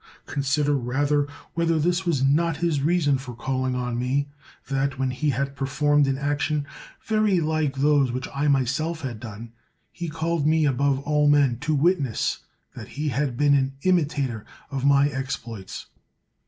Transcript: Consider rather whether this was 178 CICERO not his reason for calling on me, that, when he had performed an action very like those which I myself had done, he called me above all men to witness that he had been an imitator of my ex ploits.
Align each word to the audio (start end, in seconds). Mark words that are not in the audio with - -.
Consider 0.25 0.75
rather 0.75 1.27
whether 1.53 1.77
this 1.77 2.07
was 2.07 2.23
178 2.23 2.23
CICERO 2.23 2.35
not 2.35 2.57
his 2.75 2.81
reason 2.81 3.17
for 3.19 3.35
calling 3.35 3.75
on 3.75 3.99
me, 3.99 4.27
that, 4.67 4.97
when 4.97 5.11
he 5.11 5.29
had 5.29 5.55
performed 5.55 6.07
an 6.07 6.17
action 6.17 6.65
very 7.03 7.39
like 7.39 7.75
those 7.75 8.11
which 8.11 8.27
I 8.33 8.47
myself 8.47 9.01
had 9.01 9.19
done, 9.19 9.51
he 9.91 10.09
called 10.09 10.47
me 10.47 10.65
above 10.65 11.01
all 11.01 11.27
men 11.29 11.59
to 11.59 11.75
witness 11.75 12.39
that 12.75 12.87
he 12.97 13.09
had 13.09 13.37
been 13.37 13.53
an 13.53 13.73
imitator 13.83 14.43
of 14.71 14.83
my 14.85 15.07
ex 15.09 15.37
ploits. 15.37 15.85